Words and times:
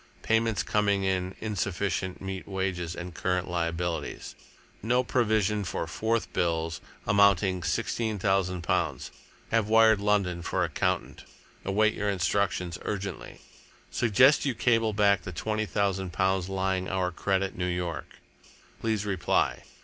Payments 0.23 0.63
coming 0.63 1.03
in 1.03 1.35
insufficient 1.39 2.21
meet 2.23 2.47
wages 2.47 2.95
and 2.95 3.13
current 3.13 3.47
liabilities. 3.47 4.33
No 4.81 5.03
provision 5.03 5.63
for 5.63 5.85
4th 5.85 6.33
bills, 6.33 6.81
amounting 7.05 7.61
sixteen 7.61 8.17
thousand 8.17 8.63
pounds. 8.63 9.11
Have 9.51 9.67
wired 9.69 9.99
London 10.01 10.41
for 10.41 10.63
accountant. 10.63 11.23
Await 11.63 11.93
your 11.93 12.09
instructions 12.09 12.79
urgently. 12.81 13.41
Suggest 13.91 14.43
you 14.43 14.55
cable 14.55 14.91
back 14.93 15.21
the 15.21 15.31
twenty 15.31 15.67
thousand 15.67 16.13
pounds 16.13 16.49
lying 16.49 16.89
our 16.89 17.11
credit 17.11 17.55
New 17.55 17.67
York. 17.67 18.07
Please 18.81 19.05
reply. 19.05 19.61